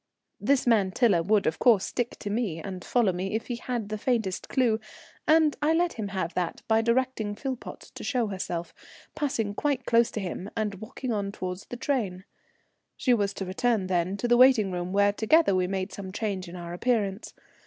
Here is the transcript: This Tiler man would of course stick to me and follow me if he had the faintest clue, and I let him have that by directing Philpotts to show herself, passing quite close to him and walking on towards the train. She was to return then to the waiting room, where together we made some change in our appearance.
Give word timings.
This 0.39 0.65
Tiler 0.65 1.09
man 1.11 1.27
would 1.27 1.45
of 1.45 1.59
course 1.59 1.83
stick 1.85 2.17
to 2.21 2.31
me 2.31 2.59
and 2.59 2.83
follow 2.83 3.13
me 3.13 3.35
if 3.35 3.45
he 3.45 3.57
had 3.57 3.89
the 3.89 3.99
faintest 3.99 4.49
clue, 4.49 4.79
and 5.27 5.55
I 5.61 5.73
let 5.75 5.93
him 5.93 6.07
have 6.07 6.33
that 6.33 6.63
by 6.67 6.81
directing 6.81 7.35
Philpotts 7.35 7.91
to 7.93 8.03
show 8.03 8.25
herself, 8.25 8.73
passing 9.13 9.53
quite 9.53 9.85
close 9.85 10.09
to 10.09 10.19
him 10.19 10.49
and 10.57 10.73
walking 10.81 11.11
on 11.13 11.31
towards 11.31 11.67
the 11.67 11.77
train. 11.77 12.25
She 12.97 13.13
was 13.13 13.31
to 13.35 13.45
return 13.45 13.85
then 13.85 14.17
to 14.17 14.27
the 14.27 14.37
waiting 14.37 14.71
room, 14.71 14.91
where 14.91 15.13
together 15.13 15.53
we 15.53 15.67
made 15.67 15.93
some 15.93 16.11
change 16.11 16.49
in 16.49 16.55
our 16.55 16.73
appearance. 16.73 17.35